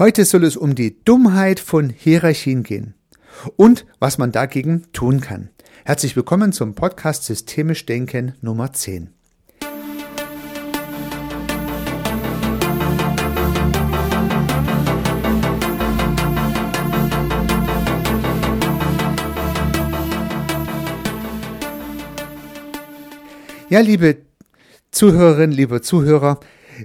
Heute 0.00 0.24
soll 0.24 0.44
es 0.44 0.56
um 0.56 0.74
die 0.74 1.04
Dummheit 1.04 1.60
von 1.60 1.90
Hierarchien 1.90 2.62
gehen 2.62 2.94
und 3.56 3.84
was 3.98 4.16
man 4.16 4.32
dagegen 4.32 4.86
tun 4.94 5.20
kann. 5.20 5.50
Herzlich 5.84 6.16
willkommen 6.16 6.54
zum 6.54 6.74
Podcast 6.74 7.26
Systemisch 7.26 7.84
Denken 7.84 8.32
Nummer 8.40 8.72
10. 8.72 9.10
Ja, 23.68 23.80
liebe 23.80 24.16
Zuhörerinnen, 24.92 25.54
liebe 25.54 25.82
Zuhörer, 25.82 26.40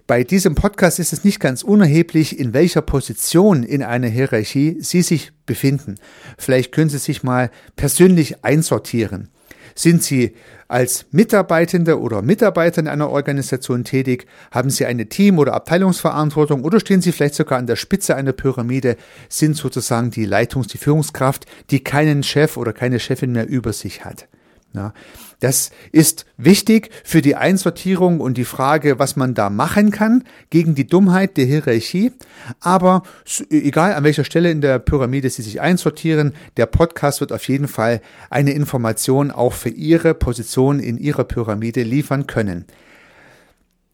bei 0.08 0.24
diesem 0.24 0.56
Podcast 0.56 1.00
ist 1.00 1.14
es 1.14 1.24
nicht 1.24 1.40
ganz 1.40 1.64
unerheblich, 1.64 2.40
in 2.40 2.54
welcher 2.54 2.82
Position 2.82 3.64
in 3.64 3.84
einer 3.84 4.08
Hierarchie 4.08 4.78
Sie 4.80 5.02
sich 5.02 5.32
befinden. 5.46 5.96
Vielleicht 6.38 6.72
können 6.72 6.90
Sie 6.90 6.98
sich 6.98 7.24
mal 7.24 7.52
persönlich 7.76 8.44
einsortieren. 8.44 9.30
Sind 9.78 10.04
Sie 10.04 10.36
als 10.68 11.06
Mitarbeitende 11.12 12.00
oder 12.00 12.22
Mitarbeiter 12.22 12.80
in 12.80 12.88
einer 12.88 13.10
Organisation 13.10 13.84
tätig? 13.84 14.26
Haben 14.52 14.70
Sie 14.70 14.86
eine 14.86 15.08
Team- 15.08 15.38
oder 15.38 15.54
Abteilungsverantwortung 15.54 16.64
oder 16.64 16.80
stehen 16.80 17.02
Sie 17.02 17.12
vielleicht 17.12 17.36
sogar 17.36 17.60
an 17.60 17.68
der 17.68 17.76
Spitze 17.76 18.16
einer 18.16 18.32
Pyramide, 18.32 18.96
sind 19.28 19.58
sozusagen 19.58 20.12
die 20.12 20.26
Leitungs-, 20.26 20.68
die 20.68 20.78
Führungskraft, 20.78 21.46
die 21.72 21.84
keinen 21.84 22.24
Chef 22.24 22.56
oder 22.56 22.72
keine 22.72 23.00
Chefin 23.00 23.34
mehr 23.34 23.48
über 23.48 23.74
sich 23.74 24.06
hat? 24.06 24.28
Ja, 24.76 24.94
das 25.40 25.72
ist 25.94 26.26
wichtig 26.36 26.90
für 27.06 27.22
die 27.22 27.38
Einsortierung 27.38 28.20
und 28.20 28.38
die 28.38 28.44
Frage, 28.44 29.00
was 29.00 29.16
man 29.16 29.34
da 29.34 29.50
machen 29.50 29.90
kann 29.90 30.26
gegen 30.50 30.76
die 30.76 30.86
Dummheit 30.86 31.38
der 31.38 31.46
Hierarchie. 31.46 32.12
Aber 32.60 33.04
egal 33.50 33.94
an 33.94 34.04
welcher 34.04 34.26
Stelle 34.26 34.52
in 34.52 34.60
der 34.60 34.80
Pyramide 34.80 35.30
Sie 35.30 35.44
sich 35.44 35.62
einsortieren, 35.62 36.34
der 36.58 36.66
Podcast 36.66 37.22
wird 37.22 37.32
auf 37.32 37.48
jeden 37.48 37.70
Fall 37.70 38.02
eine 38.30 38.52
Information 38.52 39.32
auch 39.32 39.54
für 39.54 39.70
Ihre 39.70 40.14
Position 40.14 40.82
in 40.82 40.98
Ihrer 40.98 41.24
Pyramide 41.24 41.84
liefern 41.84 42.28
können. 42.28 42.66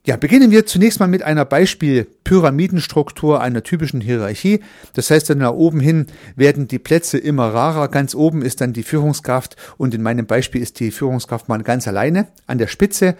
Ja, 0.03 0.17
beginnen 0.17 0.49
wir 0.49 0.65
zunächst 0.65 0.99
mal 0.99 1.05
mit 1.05 1.21
einer 1.21 1.45
Beispiel-Pyramidenstruktur 1.45 3.39
einer 3.39 3.61
typischen 3.61 4.01
Hierarchie. 4.01 4.61
Das 4.95 5.11
heißt, 5.11 5.29
dann 5.29 5.37
nach 5.37 5.51
oben 5.51 5.79
hin 5.79 6.07
werden 6.35 6.67
die 6.67 6.79
Plätze 6.79 7.19
immer 7.19 7.53
rarer. 7.53 7.87
Ganz 7.87 8.15
oben 8.15 8.41
ist 8.41 8.61
dann 8.61 8.73
die 8.73 8.81
Führungskraft 8.81 9.57
und 9.77 9.93
in 9.93 10.01
meinem 10.01 10.25
Beispiel 10.25 10.59
ist 10.59 10.79
die 10.79 10.89
Führungskraft 10.89 11.49
mal 11.49 11.61
ganz 11.61 11.87
alleine 11.87 12.29
an 12.47 12.57
der 12.57 12.65
Spitze 12.65 13.15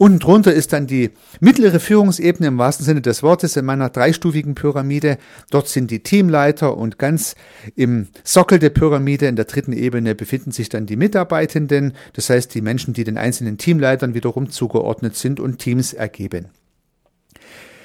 Unten 0.00 0.18
drunter 0.18 0.54
ist 0.54 0.72
dann 0.72 0.86
die 0.86 1.10
mittlere 1.40 1.78
Führungsebene 1.78 2.48
im 2.48 2.56
wahrsten 2.56 2.86
Sinne 2.86 3.02
des 3.02 3.22
Wortes 3.22 3.58
in 3.58 3.66
meiner 3.66 3.90
dreistufigen 3.90 4.54
Pyramide. 4.54 5.18
Dort 5.50 5.68
sind 5.68 5.90
die 5.90 6.02
Teamleiter 6.02 6.74
und 6.74 6.98
ganz 6.98 7.34
im 7.76 8.08
Sockel 8.24 8.58
der 8.58 8.70
Pyramide 8.70 9.26
in 9.26 9.36
der 9.36 9.44
dritten 9.44 9.74
Ebene 9.74 10.14
befinden 10.14 10.52
sich 10.52 10.70
dann 10.70 10.86
die 10.86 10.96
Mitarbeitenden, 10.96 11.92
das 12.14 12.30
heißt 12.30 12.54
die 12.54 12.62
Menschen, 12.62 12.94
die 12.94 13.04
den 13.04 13.18
einzelnen 13.18 13.58
Teamleitern 13.58 14.14
wiederum 14.14 14.48
zugeordnet 14.48 15.16
sind 15.16 15.38
und 15.38 15.58
Teams 15.58 15.92
ergeben. 15.92 16.46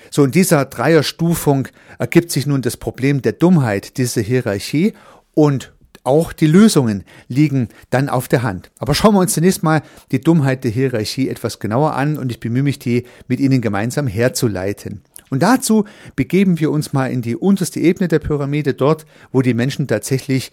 So 0.09 0.23
in 0.23 0.31
dieser 0.31 0.63
Dreierstufung 0.63 1.67
ergibt 1.99 2.31
sich 2.31 2.45
nun 2.45 2.61
das 2.61 2.77
Problem 2.77 3.23
der 3.23 3.33
Dummheit 3.33 3.97
dieser 3.97 4.21
Hierarchie 4.21 4.93
und 5.33 5.74
auch 6.05 6.33
die 6.33 6.47
Lösungen 6.47 7.03
liegen 7.27 7.69
dann 7.89 8.09
auf 8.09 8.27
der 8.27 8.43
Hand. 8.43 8.71
Aber 8.77 8.93
schauen 8.93 9.15
wir 9.15 9.19
uns 9.19 9.33
zunächst 9.33 9.63
mal 9.63 9.81
die 10.11 10.21
Dummheit 10.21 10.63
der 10.63 10.71
Hierarchie 10.71 11.29
etwas 11.29 11.59
genauer 11.59 11.95
an 11.95 12.17
und 12.17 12.31
ich 12.31 12.39
bemühe 12.39 12.63
mich, 12.63 12.79
die 12.79 13.05
mit 13.27 13.39
Ihnen 13.39 13.61
gemeinsam 13.61 14.07
herzuleiten. 14.07 15.01
Und 15.29 15.41
dazu 15.41 15.85
begeben 16.15 16.59
wir 16.59 16.71
uns 16.71 16.93
mal 16.93 17.11
in 17.11 17.21
die 17.21 17.35
unterste 17.35 17.79
Ebene 17.79 18.07
der 18.07 18.19
Pyramide, 18.19 18.73
dort, 18.73 19.05
wo 19.31 19.41
die 19.41 19.53
Menschen 19.53 19.87
tatsächlich 19.87 20.51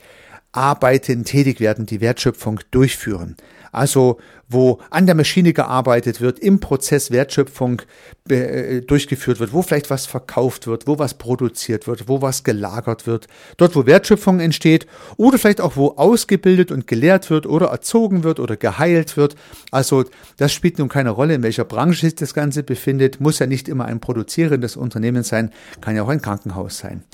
arbeiten, 0.53 1.25
tätig 1.25 1.61
werden, 1.61 1.87
die 1.87 2.01
Wertschöpfung 2.01 2.61
durchführen. 2.71 3.37
Also 3.73 4.19
wo 4.51 4.81
an 4.91 5.07
der 5.07 5.15
Maschine 5.15 5.55
gearbeitet 5.55 6.21
wird, 6.21 6.39
im 6.39 6.61
Prozess 6.61 7.11
Wertschöpfung 7.11 7.81
äh, 8.29 8.83
durchgeführt 8.83 9.41
wird, 9.41 9.55
wo 9.55 9.63
vielleicht 9.63 9.89
was 9.89 10.05
verkauft 10.05 10.67
wird, 10.67 10.87
wo 10.87 10.99
was 10.99 11.15
produziert 11.15 11.87
wird, 11.87 12.07
wo 12.07 12.21
was 12.21 12.45
gelagert 12.45 13.07
wird, 13.07 13.29
dort 13.57 13.75
wo 13.75 13.87
Wertschöpfung 13.87 14.41
entsteht 14.41 14.87
oder 15.17 15.39
vielleicht 15.39 15.63
auch 15.63 15.77
wo 15.77 15.93
ausgebildet 15.93 16.71
und 16.71 16.87
gelehrt 16.87 17.31
wird 17.31 17.47
oder 17.47 17.69
erzogen 17.69 18.25
wird 18.25 18.41
oder 18.41 18.59
geheilt 18.59 19.17
wird. 19.17 19.37
Also 19.71 20.05
das 20.37 20.53
spielt 20.53 20.79
nun 20.79 20.91
keine 20.91 21.11
Rolle, 21.11 21.35
in 21.35 21.43
welcher 21.43 21.65
Branche 21.65 22.03
sich 22.03 22.15
das 22.15 22.35
Ganze 22.35 22.63
befindet, 22.63 23.21
muss 23.23 23.39
ja 23.39 23.47
nicht 23.47 23.71
immer 23.71 23.87
ein 23.87 24.01
produzierendes 24.01 24.77
Unternehmen 24.77 25.23
sein, 25.23 25.51
kann 25.81 25.97
ja 25.97 26.03
auch 26.03 26.09
ein 26.09 26.21
Krankenhaus 26.21 26.77
sein. 26.77 27.05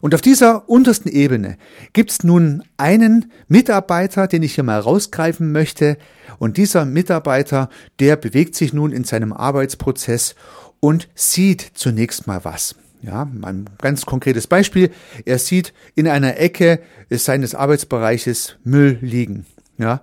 Und 0.00 0.14
auf 0.14 0.20
dieser 0.20 0.68
untersten 0.68 1.10
Ebene 1.10 1.58
gibt 1.92 2.10
es 2.10 2.24
nun 2.24 2.64
einen 2.76 3.30
Mitarbeiter, 3.48 4.26
den 4.26 4.42
ich 4.42 4.54
hier 4.54 4.64
mal 4.64 4.80
rausgreifen 4.80 5.52
möchte. 5.52 5.98
Und 6.38 6.56
dieser 6.56 6.84
Mitarbeiter, 6.84 7.68
der 8.00 8.16
bewegt 8.16 8.54
sich 8.54 8.72
nun 8.72 8.92
in 8.92 9.04
seinem 9.04 9.32
Arbeitsprozess 9.32 10.34
und 10.80 11.08
sieht 11.14 11.72
zunächst 11.74 12.26
mal 12.26 12.44
was. 12.44 12.74
Ja, 13.02 13.28
ein 13.42 13.68
ganz 13.78 14.06
konkretes 14.06 14.46
Beispiel. 14.46 14.90
Er 15.24 15.38
sieht 15.38 15.72
in 15.96 16.06
einer 16.06 16.38
Ecke 16.38 16.80
seines 17.10 17.54
Arbeitsbereiches 17.54 18.56
Müll 18.64 18.98
liegen. 19.00 19.46
Ja, 19.78 20.02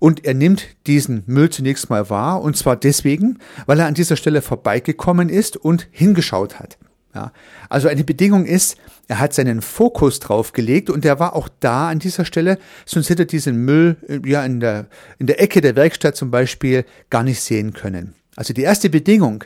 und 0.00 0.24
er 0.24 0.34
nimmt 0.34 0.66
diesen 0.86 1.22
Müll 1.26 1.50
zunächst 1.50 1.90
mal 1.90 2.10
wahr, 2.10 2.42
und 2.42 2.56
zwar 2.56 2.74
deswegen, 2.74 3.38
weil 3.66 3.78
er 3.78 3.86
an 3.86 3.94
dieser 3.94 4.16
Stelle 4.16 4.42
vorbeigekommen 4.42 5.28
ist 5.28 5.56
und 5.56 5.86
hingeschaut 5.92 6.58
hat. 6.58 6.78
Ja, 7.14 7.32
also 7.68 7.88
eine 7.88 8.04
Bedingung 8.04 8.46
ist, 8.46 8.76
er 9.08 9.18
hat 9.18 9.34
seinen 9.34 9.62
Fokus 9.62 10.20
drauf 10.20 10.52
gelegt 10.52 10.90
und 10.90 11.04
er 11.04 11.18
war 11.18 11.34
auch 11.34 11.48
da 11.58 11.88
an 11.88 11.98
dieser 11.98 12.24
Stelle, 12.24 12.56
sonst 12.86 13.10
hätte 13.10 13.22
er 13.22 13.26
diesen 13.26 13.64
Müll 13.64 13.96
äh, 14.06 14.20
ja 14.24 14.44
in 14.44 14.60
der, 14.60 14.86
in 15.18 15.26
der 15.26 15.40
Ecke 15.40 15.60
der 15.60 15.74
Werkstatt 15.74 16.14
zum 16.14 16.30
Beispiel 16.30 16.84
gar 17.10 17.24
nicht 17.24 17.40
sehen 17.40 17.72
können. 17.72 18.14
Also 18.36 18.54
die 18.54 18.62
erste 18.62 18.90
Bedingung 18.90 19.42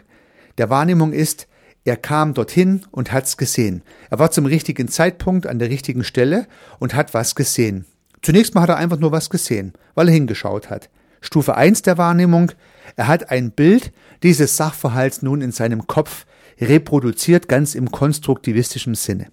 der 0.59 0.69
Wahrnehmung 0.69 1.15
ist, 1.15 1.47
er 1.87 1.97
kam 1.97 2.35
dorthin 2.35 2.83
und 2.91 3.13
hat's 3.13 3.37
gesehen. 3.39 3.83
Er 4.11 4.19
war 4.19 4.31
zum 4.31 4.47
richtigen 4.47 4.89
Zeitpunkt 4.89 5.47
an 5.47 5.59
der 5.59 5.71
richtigen 5.71 6.05
Stelle 6.05 6.47
und 6.79 6.95
hat 6.95 7.15
was 7.15 7.35
gesehen. 7.35 7.87
Zunächst 8.23 8.55
mal 8.55 8.63
hat 8.63 8.71
er 8.71 8.77
einfach 8.77 8.99
nur 8.99 9.13
was 9.13 9.31
gesehen, 9.31 9.73
weil 9.95 10.09
er 10.09 10.15
hingeschaut 10.15 10.71
hat. 10.71 10.89
Stufe 11.21 11.57
eins 11.57 11.83
der 11.83 11.99
Wahrnehmung, 11.99 12.53
er 12.97 13.09
hat 13.09 13.31
ein 13.31 13.51
Bild 13.51 13.93
dieses 14.23 14.57
Sachverhalts 14.57 15.23
nun 15.23 15.41
in 15.41 15.53
seinem 15.53 15.87
Kopf 15.87 16.27
reproduziert, 16.61 17.49
ganz 17.49 17.75
im 17.75 17.91
konstruktivistischen 17.91 18.95
Sinne. 18.95 19.29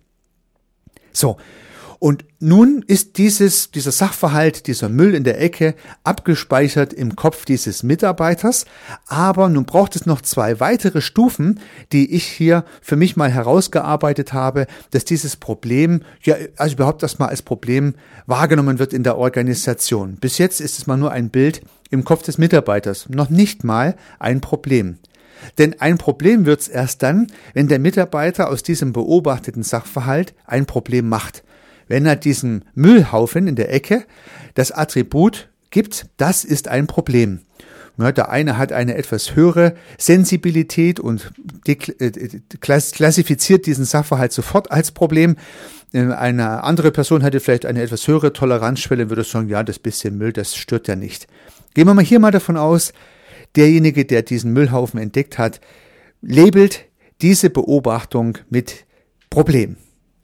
So. 1.13 1.37
Und 2.03 2.25
nun 2.39 2.83
ist 2.87 3.19
dieses, 3.19 3.69
dieser 3.69 3.91
Sachverhalt, 3.91 4.65
dieser 4.65 4.89
Müll 4.89 5.13
in 5.13 5.23
der 5.23 5.39
Ecke 5.39 5.75
abgespeichert 6.03 6.93
im 6.93 7.15
Kopf 7.15 7.45
dieses 7.45 7.83
Mitarbeiters. 7.83 8.65
Aber 9.05 9.49
nun 9.49 9.65
braucht 9.65 9.95
es 9.95 10.07
noch 10.07 10.21
zwei 10.21 10.59
weitere 10.59 10.99
Stufen, 10.99 11.59
die 11.91 12.11
ich 12.11 12.23
hier 12.23 12.65
für 12.81 12.95
mich 12.95 13.17
mal 13.17 13.29
herausgearbeitet 13.29 14.33
habe, 14.33 14.65
dass 14.89 15.05
dieses 15.05 15.35
Problem, 15.35 16.01
ja, 16.23 16.37
also 16.57 16.73
überhaupt 16.73 17.03
erstmal 17.03 17.29
als 17.29 17.43
Problem 17.43 17.93
wahrgenommen 18.25 18.79
wird 18.79 18.93
in 18.93 19.03
der 19.03 19.19
Organisation. 19.19 20.15
Bis 20.15 20.39
jetzt 20.39 20.59
ist 20.59 20.79
es 20.79 20.87
mal 20.87 20.97
nur 20.97 21.11
ein 21.11 21.29
Bild 21.29 21.61
im 21.91 22.03
Kopf 22.03 22.23
des 22.23 22.39
Mitarbeiters, 22.39 23.09
noch 23.09 23.29
nicht 23.29 23.63
mal 23.63 23.95
ein 24.17 24.41
Problem. 24.41 24.97
Denn 25.57 25.79
ein 25.79 25.97
Problem 25.97 26.45
wird's 26.45 26.67
erst 26.67 27.03
dann, 27.03 27.27
wenn 27.53 27.67
der 27.67 27.79
Mitarbeiter 27.79 28.49
aus 28.49 28.63
diesem 28.63 28.93
beobachteten 28.93 29.63
Sachverhalt 29.63 30.33
ein 30.45 30.65
Problem 30.65 31.09
macht. 31.09 31.43
Wenn 31.87 32.05
er 32.05 32.15
diesen 32.15 32.65
Müllhaufen 32.73 33.47
in 33.47 33.55
der 33.55 33.73
Ecke 33.73 34.05
das 34.53 34.71
Attribut 34.71 35.49
gibt, 35.71 36.07
das 36.17 36.43
ist 36.45 36.67
ein 36.67 36.87
Problem. 36.87 37.41
der 37.97 38.29
eine 38.29 38.57
hat 38.57 38.71
eine 38.71 38.95
etwas 38.95 39.35
höhere 39.35 39.75
Sensibilität 39.97 40.99
und 40.99 41.31
äh, 41.65 42.11
klassifiziert 42.61 43.65
diesen 43.65 43.85
Sachverhalt 43.85 44.31
sofort 44.31 44.71
als 44.71 44.91
Problem. 44.91 45.35
Eine 45.93 46.63
andere 46.63 46.91
Person 46.91 47.21
hätte 47.21 47.41
vielleicht 47.41 47.65
eine 47.65 47.81
etwas 47.81 48.07
höhere 48.07 48.31
Toleranzschwelle 48.31 49.03
und 49.03 49.09
würde 49.09 49.25
sagen, 49.25 49.49
ja, 49.49 49.61
das 49.61 49.77
bisschen 49.77 50.17
Müll, 50.17 50.31
das 50.31 50.55
stört 50.55 50.87
ja 50.87 50.95
nicht. 50.95 51.27
Gehen 51.73 51.87
wir 51.87 51.93
mal 51.93 52.05
hier 52.05 52.19
mal 52.19 52.31
davon 52.31 52.55
aus, 52.55 52.93
derjenige, 53.55 54.05
der 54.05 54.21
diesen 54.21 54.53
Müllhaufen 54.53 54.99
entdeckt 54.99 55.37
hat, 55.37 55.61
labelt 56.21 56.85
diese 57.21 57.49
Beobachtung 57.49 58.37
mit 58.49 58.85
Problem. 59.29 59.77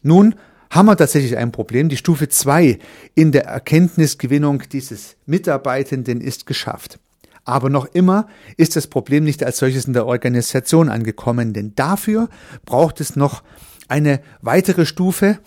Nun 0.04 0.36
haben 0.70 0.88
wir 0.88 0.98
tatsächlich 0.98 1.38
ein 1.38 1.52
Problem. 1.52 1.90
Die 1.90 1.98
Stufe 1.98 2.28
zwei 2.30 2.80
in 3.16 3.32
der 3.32 3.46
Erkenntnisgewinnung 3.46 4.64
dieses 4.72 5.16
Mitarbeitenden 5.26 6.22
ist 6.22 6.46
geschafft. 6.46 7.00
Aber 7.46 7.70
noch 7.70 7.86
immer 7.94 8.28
ist 8.58 8.76
das 8.76 8.88
Problem 8.88 9.24
nicht 9.24 9.44
als 9.44 9.60
solches 9.60 9.86
in 9.86 9.94
der 9.94 10.06
Organisation 10.06 10.90
angekommen, 10.90 11.54
denn 11.54 11.74
dafür 11.76 12.28
braucht 12.66 13.00
es 13.00 13.16
noch 13.16 13.42
eine 13.88 14.20
weitere 14.42 14.86
Stufe, 14.86 15.40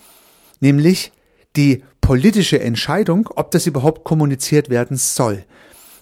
nämlich 0.59 1.11
die 1.55 1.83
politische 2.01 2.59
Entscheidung, 2.59 3.29
ob 3.35 3.51
das 3.51 3.67
überhaupt 3.67 4.03
kommuniziert 4.03 4.69
werden 4.69 4.97
soll. 4.97 5.45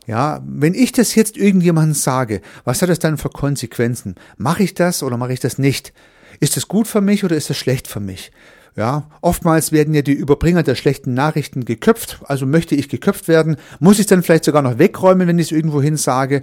Ja, 0.09 0.41
wenn 0.43 0.73
ich 0.73 0.91
das 0.91 1.13
jetzt 1.13 1.37
irgendjemandem 1.37 1.93
sage, 1.93 2.41
was 2.63 2.81
hat 2.81 2.89
das 2.89 2.97
dann 2.97 3.19
für 3.19 3.29
Konsequenzen? 3.29 4.15
Mache 4.37 4.63
ich 4.63 4.73
das 4.73 5.03
oder 5.03 5.17
mache 5.17 5.33
ich 5.33 5.39
das 5.39 5.59
nicht? 5.59 5.93
Ist 6.39 6.57
es 6.57 6.67
gut 6.67 6.87
für 6.87 6.99
mich 6.99 7.23
oder 7.23 7.35
ist 7.35 7.51
es 7.51 7.57
schlecht 7.57 7.87
für 7.87 7.99
mich? 7.99 8.31
Ja, 8.75 9.07
oftmals 9.21 9.71
werden 9.71 9.93
ja 9.93 10.01
die 10.01 10.13
Überbringer 10.13 10.63
der 10.63 10.73
schlechten 10.73 11.13
Nachrichten 11.13 11.63
geköpft. 11.63 12.21
Also 12.23 12.47
möchte 12.47 12.73
ich 12.73 12.89
geköpft 12.89 13.27
werden, 13.27 13.57
muss 13.79 13.99
ich 13.99 14.07
dann 14.07 14.23
vielleicht 14.23 14.45
sogar 14.45 14.63
noch 14.63 14.79
wegräumen, 14.79 15.27
wenn 15.27 15.37
ich 15.37 15.51
es 15.51 15.51
irgendwo 15.51 15.79
hin 15.79 15.95
sage. 15.95 16.41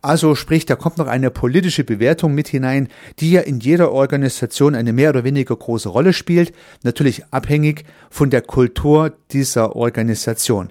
Also 0.00 0.36
sprich, 0.36 0.64
da 0.64 0.76
kommt 0.76 0.98
noch 0.98 1.08
eine 1.08 1.32
politische 1.32 1.82
Bewertung 1.82 2.36
mit 2.36 2.46
hinein, 2.46 2.86
die 3.18 3.32
ja 3.32 3.40
in 3.40 3.58
jeder 3.58 3.90
Organisation 3.90 4.76
eine 4.76 4.92
mehr 4.92 5.10
oder 5.10 5.24
weniger 5.24 5.56
große 5.56 5.88
Rolle 5.88 6.12
spielt. 6.12 6.52
Natürlich 6.84 7.24
abhängig 7.32 7.82
von 8.10 8.30
der 8.30 8.42
Kultur 8.42 9.12
dieser 9.32 9.74
Organisation. 9.74 10.70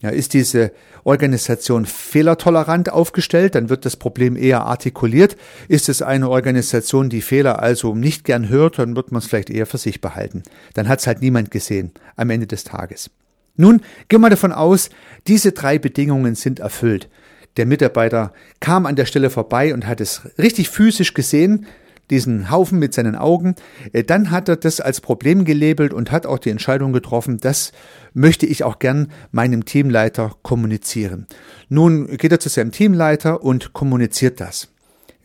Ja, 0.00 0.10
ist 0.10 0.32
diese 0.32 0.70
Organisation 1.02 1.84
fehlertolerant 1.84 2.92
aufgestellt, 2.92 3.56
dann 3.56 3.68
wird 3.68 3.84
das 3.84 3.96
Problem 3.96 4.36
eher 4.36 4.64
artikuliert. 4.64 5.36
Ist 5.66 5.88
es 5.88 6.02
eine 6.02 6.30
Organisation, 6.30 7.10
die 7.10 7.20
Fehler 7.20 7.60
also 7.60 7.96
nicht 7.96 8.22
gern 8.22 8.48
hört, 8.48 8.78
dann 8.78 8.94
wird 8.94 9.10
man 9.10 9.18
es 9.18 9.26
vielleicht 9.26 9.50
eher 9.50 9.66
für 9.66 9.78
sich 9.78 10.00
behalten. 10.00 10.44
Dann 10.74 10.86
hat 10.86 11.00
es 11.00 11.08
halt 11.08 11.20
niemand 11.20 11.50
gesehen 11.50 11.90
am 12.14 12.30
Ende 12.30 12.46
des 12.46 12.62
Tages. 12.62 13.10
Nun, 13.56 13.82
gehen 14.08 14.20
wir 14.20 14.30
davon 14.30 14.52
aus, 14.52 14.88
diese 15.26 15.50
drei 15.50 15.80
Bedingungen 15.80 16.36
sind 16.36 16.60
erfüllt. 16.60 17.08
Der 17.56 17.66
Mitarbeiter 17.66 18.32
kam 18.60 18.86
an 18.86 18.94
der 18.94 19.04
Stelle 19.04 19.30
vorbei 19.30 19.74
und 19.74 19.88
hat 19.88 20.00
es 20.00 20.22
richtig 20.38 20.68
physisch 20.68 21.12
gesehen, 21.12 21.66
diesen 22.10 22.50
Haufen 22.50 22.78
mit 22.78 22.94
seinen 22.94 23.16
Augen, 23.16 23.54
äh, 23.92 24.04
dann 24.04 24.30
hat 24.30 24.48
er 24.48 24.56
das 24.56 24.80
als 24.80 25.00
Problem 25.00 25.44
gelabelt 25.44 25.92
und 25.92 26.10
hat 26.10 26.26
auch 26.26 26.38
die 26.38 26.50
Entscheidung 26.50 26.92
getroffen, 26.92 27.38
das 27.38 27.72
möchte 28.14 28.46
ich 28.46 28.64
auch 28.64 28.78
gern 28.78 29.10
meinem 29.30 29.64
Teamleiter 29.64 30.34
kommunizieren. 30.42 31.26
Nun 31.68 32.06
geht 32.16 32.32
er 32.32 32.40
zu 32.40 32.48
seinem 32.48 32.72
Teamleiter 32.72 33.42
und 33.42 33.72
kommuniziert 33.72 34.40
das. 34.40 34.68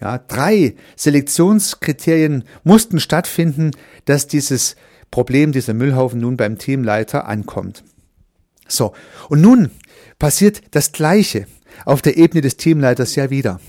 Ja, 0.02 0.18
drei 0.18 0.76
Selektionskriterien 0.98 2.44
mussten 2.64 3.00
stattfinden, 3.00 3.72
dass 4.06 4.28
dieses 4.28 4.76
Problem, 5.12 5.52
dieser 5.52 5.74
Müllhaufen 5.74 6.20
nun 6.20 6.36
beim 6.36 6.58
Teamleiter 6.58 7.28
ankommt. 7.28 7.84
So. 8.68 8.94
Und 9.30 9.42
nun 9.42 9.70
passiert 10.20 10.62
das 10.72 10.92
Gleiche 10.92 11.46
auf 11.86 12.02
der 12.02 12.18
Ebene 12.18 12.42
des 12.42 12.58
Teamleiters 12.58 13.16
ja 13.16 13.30
wieder. 13.30 13.60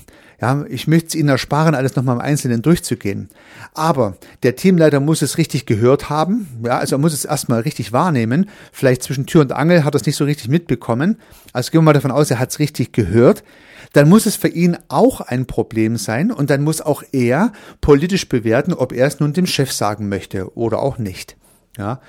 Ja, 0.41 0.65
ich 0.67 0.87
möchte 0.87 1.07
es 1.07 1.15
Ihnen 1.15 1.29
ersparen, 1.29 1.75
alles 1.75 1.95
nochmal 1.95 2.15
im 2.15 2.21
Einzelnen 2.21 2.61
durchzugehen. 2.61 3.29
Aber 3.73 4.17
der 4.43 4.55
Teamleiter 4.55 4.99
muss 4.99 5.21
es 5.21 5.37
richtig 5.37 5.65
gehört 5.65 6.09
haben. 6.09 6.47
Ja, 6.65 6.77
also 6.77 6.95
er 6.95 6.99
muss 6.99 7.13
es 7.13 7.25
erstmal 7.25 7.61
richtig 7.61 7.93
wahrnehmen. 7.93 8.49
Vielleicht 8.71 9.03
zwischen 9.03 9.25
Tür 9.25 9.41
und 9.41 9.53
Angel 9.53 9.83
hat 9.83 9.95
er 9.95 9.99
es 9.99 10.05
nicht 10.05 10.17
so 10.17 10.25
richtig 10.25 10.49
mitbekommen. 10.49 11.17
Also 11.53 11.71
gehen 11.71 11.79
wir 11.79 11.85
mal 11.85 11.93
davon 11.93 12.11
aus, 12.11 12.31
er 12.31 12.39
hat 12.39 12.51
es 12.51 12.59
richtig 12.59 12.91
gehört. 12.91 13.43
Dann 13.93 14.09
muss 14.09 14.25
es 14.25 14.35
für 14.35 14.49
ihn 14.49 14.77
auch 14.89 15.21
ein 15.21 15.45
Problem 15.45 15.95
sein 15.95 16.31
und 16.31 16.49
dann 16.49 16.63
muss 16.63 16.81
auch 16.81 17.03
er 17.13 17.53
politisch 17.79 18.27
bewerten, 18.27 18.73
ob 18.73 18.91
er 18.91 19.07
es 19.07 19.19
nun 19.19 19.31
dem 19.31 19.45
Chef 19.45 19.71
sagen 19.71 20.09
möchte 20.09 20.55
oder 20.57 20.79
auch 20.79 20.97
nicht. 20.97 21.37
Ja, 21.77 22.01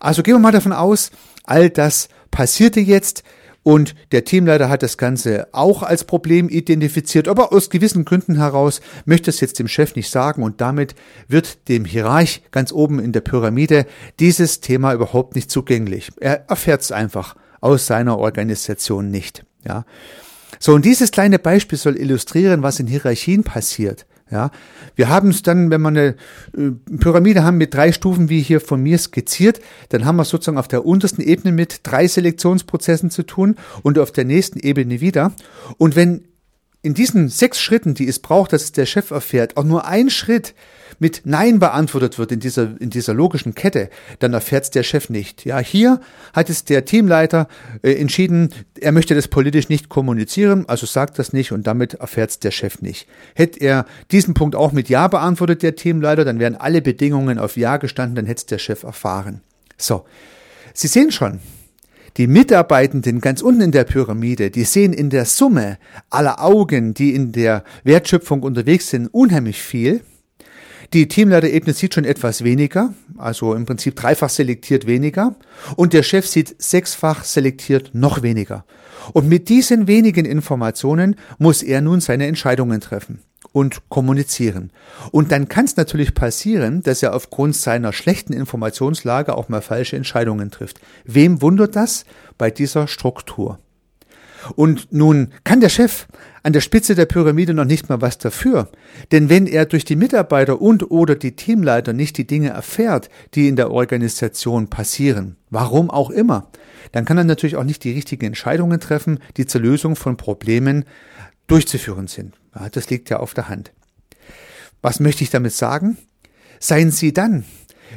also 0.00 0.22
gehen 0.22 0.34
wir 0.34 0.38
mal 0.40 0.52
davon 0.52 0.72
aus, 0.72 1.10
all 1.44 1.68
das 1.68 2.08
passierte 2.30 2.80
jetzt. 2.80 3.22
Und 3.66 3.96
der 4.12 4.22
Teamleiter 4.22 4.68
hat 4.68 4.84
das 4.84 4.96
Ganze 4.96 5.48
auch 5.50 5.82
als 5.82 6.04
Problem 6.04 6.48
identifiziert, 6.48 7.26
aber 7.26 7.52
aus 7.52 7.68
gewissen 7.68 8.04
Gründen 8.04 8.36
heraus 8.36 8.80
möchte 9.06 9.28
es 9.28 9.40
jetzt 9.40 9.58
dem 9.58 9.66
Chef 9.66 9.96
nicht 9.96 10.08
sagen 10.08 10.44
und 10.44 10.60
damit 10.60 10.94
wird 11.26 11.68
dem 11.68 11.84
Hierarch 11.84 12.42
ganz 12.52 12.70
oben 12.70 13.00
in 13.00 13.10
der 13.10 13.22
Pyramide 13.22 13.86
dieses 14.20 14.60
Thema 14.60 14.94
überhaupt 14.94 15.34
nicht 15.34 15.50
zugänglich. 15.50 16.12
Er 16.20 16.48
erfährt 16.48 16.82
es 16.82 16.92
einfach 16.92 17.34
aus 17.60 17.88
seiner 17.88 18.18
Organisation 18.18 19.10
nicht. 19.10 19.44
Ja. 19.66 19.84
So, 20.60 20.72
und 20.72 20.84
dieses 20.84 21.10
kleine 21.10 21.40
Beispiel 21.40 21.76
soll 21.76 21.96
illustrieren, 21.96 22.62
was 22.62 22.78
in 22.78 22.86
Hierarchien 22.86 23.42
passiert. 23.42 24.06
Ja, 24.28 24.50
wir 24.96 25.08
haben 25.08 25.30
es 25.30 25.42
dann, 25.42 25.70
wenn 25.70 25.82
wir 25.82 25.88
eine 25.88 26.16
äh, 26.56 26.72
Pyramide 26.98 27.44
haben 27.44 27.58
mit 27.58 27.74
drei 27.74 27.92
Stufen, 27.92 28.28
wie 28.28 28.40
hier 28.40 28.60
von 28.60 28.82
mir 28.82 28.98
skizziert, 28.98 29.60
dann 29.90 30.04
haben 30.04 30.16
wir 30.16 30.24
sozusagen 30.24 30.58
auf 30.58 30.66
der 30.66 30.84
untersten 30.84 31.22
Ebene 31.22 31.52
mit 31.52 31.80
drei 31.84 32.08
Selektionsprozessen 32.08 33.10
zu 33.10 33.22
tun 33.22 33.54
und 33.82 34.00
auf 34.00 34.10
der 34.10 34.24
nächsten 34.24 34.58
Ebene 34.58 35.00
wieder. 35.00 35.32
Und 35.78 35.94
wenn 35.94 36.24
in 36.86 36.94
diesen 36.94 37.28
sechs 37.28 37.60
Schritten, 37.60 37.94
die 37.94 38.06
es 38.06 38.20
braucht, 38.20 38.52
dass 38.52 38.62
es 38.62 38.70
der 38.70 38.86
Chef 38.86 39.10
erfährt, 39.10 39.56
auch 39.56 39.64
nur 39.64 39.86
ein 39.86 40.08
Schritt 40.08 40.54
mit 41.00 41.22
Nein 41.24 41.58
beantwortet 41.58 42.16
wird 42.16 42.30
in 42.30 42.38
dieser, 42.38 42.80
in 42.80 42.90
dieser 42.90 43.12
logischen 43.12 43.56
Kette, 43.56 43.90
dann 44.20 44.32
erfährt 44.32 44.64
es 44.64 44.70
der 44.70 44.84
Chef 44.84 45.10
nicht. 45.10 45.44
Ja, 45.44 45.58
hier 45.58 46.00
hat 46.32 46.48
es 46.48 46.64
der 46.64 46.84
Teamleiter 46.84 47.48
äh, 47.82 47.94
entschieden, 47.94 48.50
er 48.80 48.92
möchte 48.92 49.16
das 49.16 49.26
politisch 49.26 49.68
nicht 49.68 49.88
kommunizieren, 49.88 50.64
also 50.68 50.86
sagt 50.86 51.18
das 51.18 51.32
nicht 51.32 51.50
und 51.50 51.66
damit 51.66 51.94
erfährt 51.94 52.30
es 52.30 52.38
der 52.38 52.52
Chef 52.52 52.80
nicht. 52.82 53.08
Hätte 53.34 53.58
er 53.58 53.84
diesen 54.12 54.34
Punkt 54.34 54.54
auch 54.54 54.70
mit 54.70 54.88
Ja 54.88 55.08
beantwortet, 55.08 55.64
der 55.64 55.74
Teamleiter, 55.74 56.24
dann 56.24 56.38
wären 56.38 56.54
alle 56.54 56.82
Bedingungen 56.82 57.40
auf 57.40 57.56
Ja 57.56 57.78
gestanden, 57.78 58.14
dann 58.14 58.26
hätte 58.26 58.38
es 58.38 58.46
der 58.46 58.58
Chef 58.58 58.84
erfahren. 58.84 59.40
So. 59.76 60.04
Sie 60.72 60.86
sehen 60.86 61.10
schon, 61.10 61.40
die 62.16 62.26
Mitarbeitenden 62.26 63.20
ganz 63.20 63.42
unten 63.42 63.60
in 63.60 63.72
der 63.72 63.84
Pyramide, 63.84 64.50
die 64.50 64.64
sehen 64.64 64.92
in 64.92 65.10
der 65.10 65.24
Summe 65.24 65.78
aller 66.08 66.42
Augen, 66.42 66.94
die 66.94 67.14
in 67.14 67.32
der 67.32 67.62
Wertschöpfung 67.84 68.42
unterwegs 68.42 68.88
sind, 68.90 69.08
unheimlich 69.08 69.60
viel. 69.62 70.00
Die 70.92 71.08
Teamleiterebene 71.08 71.74
sieht 71.74 71.94
schon 71.94 72.04
etwas 72.04 72.44
weniger, 72.44 72.94
also 73.18 73.54
im 73.54 73.66
Prinzip 73.66 73.96
dreifach 73.96 74.30
selektiert 74.30 74.86
weniger. 74.86 75.34
Und 75.74 75.92
der 75.92 76.04
Chef 76.04 76.26
sieht 76.26 76.54
sechsfach 76.62 77.24
selektiert 77.24 77.90
noch 77.92 78.22
weniger. 78.22 78.64
Und 79.12 79.28
mit 79.28 79.48
diesen 79.48 79.88
wenigen 79.88 80.24
Informationen 80.24 81.16
muss 81.38 81.62
er 81.62 81.80
nun 81.80 82.00
seine 82.00 82.26
Entscheidungen 82.26 82.80
treffen 82.80 83.20
und 83.56 83.88
kommunizieren. 83.88 84.70
Und 85.12 85.32
dann 85.32 85.48
kann 85.48 85.64
es 85.64 85.78
natürlich 85.78 86.14
passieren, 86.14 86.82
dass 86.82 87.02
er 87.02 87.14
aufgrund 87.14 87.56
seiner 87.56 87.94
schlechten 87.94 88.34
Informationslage 88.34 89.34
auch 89.34 89.48
mal 89.48 89.62
falsche 89.62 89.96
Entscheidungen 89.96 90.50
trifft. 90.50 90.78
Wem 91.06 91.40
wundert 91.40 91.74
das 91.74 92.04
bei 92.36 92.50
dieser 92.50 92.86
Struktur? 92.86 93.58
Und 94.56 94.92
nun 94.92 95.32
kann 95.42 95.60
der 95.60 95.70
Chef 95.70 96.06
an 96.42 96.52
der 96.52 96.60
Spitze 96.60 96.94
der 96.94 97.06
Pyramide 97.06 97.54
noch 97.54 97.64
nicht 97.64 97.88
mal 97.88 98.02
was 98.02 98.18
dafür. 98.18 98.68
Denn 99.10 99.30
wenn 99.30 99.46
er 99.46 99.64
durch 99.64 99.86
die 99.86 99.96
Mitarbeiter 99.96 100.60
und 100.60 100.90
oder 100.90 101.14
die 101.14 101.34
Teamleiter 101.34 101.94
nicht 101.94 102.18
die 102.18 102.26
Dinge 102.26 102.50
erfährt, 102.50 103.08
die 103.32 103.48
in 103.48 103.56
der 103.56 103.70
Organisation 103.70 104.68
passieren, 104.68 105.36
warum 105.48 105.88
auch 105.88 106.10
immer, 106.10 106.50
dann 106.92 107.06
kann 107.06 107.16
er 107.16 107.24
natürlich 107.24 107.56
auch 107.56 107.64
nicht 107.64 107.84
die 107.84 107.92
richtigen 107.92 108.26
Entscheidungen 108.26 108.80
treffen, 108.80 109.18
die 109.38 109.46
zur 109.46 109.62
Lösung 109.62 109.96
von 109.96 110.18
Problemen 110.18 110.84
durchzuführen 111.46 112.06
sind. 112.06 112.34
Ja, 112.58 112.68
das 112.68 112.90
liegt 112.90 113.10
ja 113.10 113.18
auf 113.18 113.34
der 113.34 113.48
Hand. 113.48 113.72
Was 114.82 115.00
möchte 115.00 115.24
ich 115.24 115.30
damit 115.30 115.52
sagen? 115.52 115.98
Seien 116.58 116.90
Sie 116.90 117.12
dann 117.12 117.44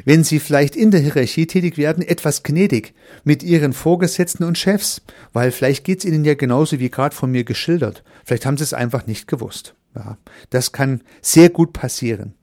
wenn 0.06 0.24
Sie 0.24 0.40
vielleicht 0.40 0.76
in 0.76 0.92
der 0.92 1.02
Hierarchie 1.02 1.48
tätig 1.48 1.78
werden, 1.78 2.04
etwas 2.04 2.44
gnädig 2.44 2.94
mit 3.24 3.44
Ihren 3.44 3.74
Vorgesetzten 3.74 4.44
und 4.44 4.58
Chefs, 4.58 5.02
weil 5.34 5.52
vielleicht 5.52 5.84
geht's 5.84 6.06
Ihnen 6.06 6.26
ja 6.26 6.36
genauso 6.36 6.80
wie 6.80 6.90
gerade 6.90 7.16
von 7.16 7.32
mir 7.32 7.44
geschildert. 7.44 8.04
Vielleicht 8.24 8.46
haben 8.46 8.58
Sie 8.58 8.64
es 8.64 8.74
einfach 8.74 9.08
nicht 9.08 9.28
gewusst. 9.28 9.76
Ja, 9.96 10.18
das 10.50 10.72
kann 10.72 11.02
sehr 11.22 11.50
gut 11.50 11.74
passieren. 11.74 12.34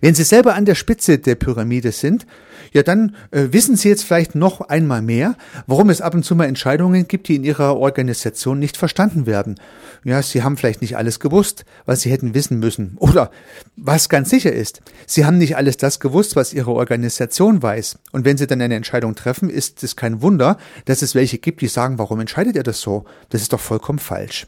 Wenn 0.00 0.14
Sie 0.14 0.24
selber 0.24 0.54
an 0.54 0.64
der 0.64 0.74
Spitze 0.74 1.18
der 1.18 1.34
Pyramide 1.34 1.92
sind, 1.92 2.26
ja, 2.72 2.82
dann 2.82 3.16
äh, 3.30 3.48
wissen 3.50 3.76
Sie 3.76 3.88
jetzt 3.88 4.04
vielleicht 4.04 4.34
noch 4.34 4.62
einmal 4.62 5.02
mehr, 5.02 5.36
warum 5.66 5.90
es 5.90 6.00
ab 6.00 6.14
und 6.14 6.24
zu 6.24 6.34
mal 6.34 6.46
Entscheidungen 6.46 7.06
gibt, 7.06 7.28
die 7.28 7.36
in 7.36 7.44
Ihrer 7.44 7.76
Organisation 7.76 8.58
nicht 8.58 8.76
verstanden 8.76 9.26
werden. 9.26 9.56
Ja, 10.04 10.22
Sie 10.22 10.42
haben 10.42 10.56
vielleicht 10.56 10.80
nicht 10.80 10.96
alles 10.96 11.20
gewusst, 11.20 11.64
was 11.84 12.00
Sie 12.00 12.10
hätten 12.10 12.34
wissen 12.34 12.58
müssen. 12.58 12.96
Oder 12.98 13.30
was 13.76 14.08
ganz 14.08 14.30
sicher 14.30 14.52
ist, 14.52 14.80
Sie 15.06 15.26
haben 15.26 15.38
nicht 15.38 15.56
alles 15.56 15.76
das 15.76 16.00
gewusst, 16.00 16.34
was 16.34 16.54
Ihre 16.54 16.72
Organisation 16.72 17.62
weiß. 17.62 17.98
Und 18.12 18.24
wenn 18.24 18.38
Sie 18.38 18.46
dann 18.46 18.62
eine 18.62 18.76
Entscheidung 18.76 19.14
treffen, 19.14 19.50
ist 19.50 19.82
es 19.82 19.96
kein 19.96 20.22
Wunder, 20.22 20.56
dass 20.86 21.02
es 21.02 21.14
welche 21.14 21.38
gibt, 21.38 21.60
die 21.60 21.68
sagen, 21.68 21.98
warum 21.98 22.20
entscheidet 22.20 22.56
er 22.56 22.62
das 22.62 22.80
so? 22.80 23.04
Das 23.28 23.42
ist 23.42 23.52
doch 23.52 23.60
vollkommen 23.60 23.98
falsch. 23.98 24.46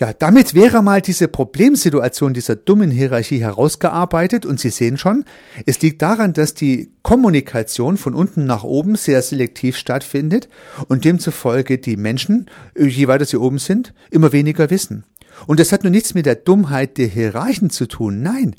Ja, 0.00 0.14
damit 0.14 0.54
wäre 0.54 0.82
mal 0.82 1.02
diese 1.02 1.28
Problemsituation 1.28 2.32
dieser 2.32 2.56
dummen 2.56 2.90
Hierarchie 2.90 3.42
herausgearbeitet 3.42 4.46
und 4.46 4.58
Sie 4.58 4.70
sehen 4.70 4.96
schon, 4.96 5.26
es 5.66 5.82
liegt 5.82 6.00
daran, 6.00 6.32
dass 6.32 6.54
die 6.54 6.90
Kommunikation 7.02 7.98
von 7.98 8.14
unten 8.14 8.46
nach 8.46 8.64
oben 8.64 8.96
sehr 8.96 9.20
selektiv 9.20 9.76
stattfindet 9.76 10.48
und 10.88 11.04
demzufolge 11.04 11.76
die 11.76 11.98
Menschen, 11.98 12.46
je 12.74 13.08
weiter 13.08 13.26
sie 13.26 13.36
oben 13.36 13.58
sind, 13.58 13.92
immer 14.10 14.32
weniger 14.32 14.70
wissen. 14.70 15.04
Und 15.46 15.60
das 15.60 15.70
hat 15.70 15.84
nur 15.84 15.90
nichts 15.90 16.14
mit 16.14 16.24
der 16.24 16.36
Dummheit 16.36 16.96
der 16.96 17.08
Hierarchen 17.08 17.68
zu 17.68 17.86
tun. 17.86 18.22
Nein, 18.22 18.56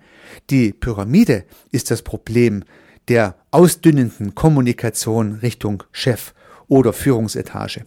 die 0.52 0.74
Pyramide 0.74 1.46
ist 1.72 1.90
das 1.90 2.04
Problem 2.04 2.64
der 3.08 3.36
ausdünnenden 3.50 4.36
Kommunikation 4.36 5.40
Richtung 5.42 5.82
Chef 5.92 6.36
oder 6.68 6.94
Führungsetage. 6.94 7.84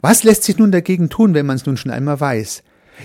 Was 0.00 0.22
lässt 0.22 0.44
sich 0.44 0.58
nun 0.58 0.72
dagegen 0.72 1.08
tun, 1.08 1.34
wenn 1.34 1.46
man 1.46 1.56
es 1.56 1.66
nun 1.66 1.76
schon 1.76 1.92
einmal 1.92 2.20
weiß? 2.20 2.62